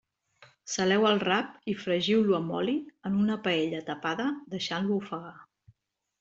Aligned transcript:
Saleu 0.75 1.03
el 1.09 1.19
rap 1.23 1.67
i 1.73 1.75
fregiu-lo 1.81 2.39
amb 2.39 2.55
oli, 2.61 2.75
en 3.11 3.19
una 3.25 3.37
paella 3.45 3.83
tapada, 3.93 4.27
deixant-lo 4.57 4.99
ofegar. 5.05 5.37